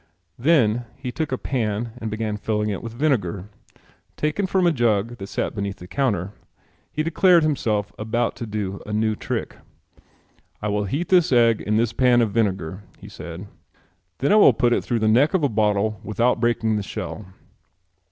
Then 0.39 0.85
he 0.97 1.11
took 1.11 1.31
a 1.31 1.37
pan 1.37 1.91
and 1.99 2.41
filling 2.41 2.69
it 2.71 2.81
with 2.81 2.91
vinegar, 2.91 3.49
taken 4.17 4.47
from 4.47 4.65
a 4.65 4.71
jug 4.71 5.17
that 5.17 5.27
sat 5.27 5.53
beneath 5.53 5.75
the 5.75 5.85
counter, 5.85 6.31
he 6.91 7.03
declared 7.03 7.43
himself 7.43 7.93
about 7.99 8.35
to 8.37 8.47
do 8.47 8.81
a 8.87 8.93
new 8.93 9.15
trick. 9.15 9.57
"I 10.59 10.69
will 10.69 10.85
heat 10.85 11.09
this 11.09 11.31
egg 11.31 11.61
in 11.61 11.75
this 11.77 11.93
pan 11.93 12.19
of 12.23 12.31
vinegar," 12.31 12.81
he 12.97 13.09
said. 13.09 13.45
"Then 14.17 14.31
I 14.33 14.37
will 14.37 14.53
put 14.53 14.73
it 14.73 14.83
through 14.83 14.97
the 14.97 15.07
neck 15.07 15.35
of 15.35 15.43
a 15.43 15.47
bottle 15.49 15.99
without 16.03 16.39
breaking 16.39 16.77
the 16.77 16.81
shell. 16.81 17.27